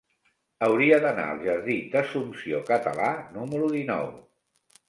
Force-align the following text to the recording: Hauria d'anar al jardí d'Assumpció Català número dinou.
Hauria 0.67 0.97
d'anar 1.03 1.25
al 1.33 1.43
jardí 1.43 1.77
d'Assumpció 1.97 2.63
Català 2.73 3.13
número 3.37 3.69
dinou. 3.79 4.13